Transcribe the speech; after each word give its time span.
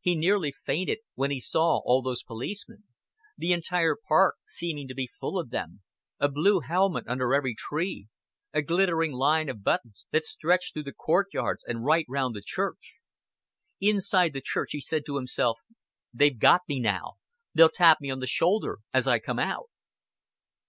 He 0.00 0.14
nearly 0.14 0.52
fainted 0.52 0.98
when 1.16 1.32
he 1.32 1.40
saw 1.40 1.80
all 1.84 2.00
those 2.00 2.22
policemen 2.22 2.84
the 3.36 3.52
entire 3.52 3.96
park 3.96 4.36
seeming 4.44 4.86
to 4.86 4.94
be 4.94 5.10
full 5.18 5.40
of 5.40 5.50
them, 5.50 5.82
a 6.20 6.28
blue 6.28 6.60
helmet 6.60 7.06
under 7.08 7.34
every 7.34 7.52
tree, 7.56 8.06
a 8.52 8.62
glittering 8.62 9.10
line 9.10 9.48
of 9.48 9.64
buttons 9.64 10.06
that 10.12 10.24
stretched 10.24 10.72
through 10.74 10.84
the 10.84 10.92
courtyards 10.92 11.64
and 11.64 11.84
right 11.84 12.06
round 12.08 12.36
the 12.36 12.42
church. 12.46 12.98
Inside 13.80 14.34
the 14.34 14.40
church 14.40 14.68
he 14.70 14.80
said 14.80 15.04
to 15.06 15.16
himself, 15.16 15.58
"They've 16.14 16.38
got 16.38 16.60
me 16.68 16.78
now. 16.78 17.14
They'll 17.52 17.68
tap 17.68 18.00
me 18.00 18.08
on 18.08 18.20
the 18.20 18.28
shoulder 18.28 18.78
as 18.94 19.08
I 19.08 19.18
come 19.18 19.40
out." 19.40 19.68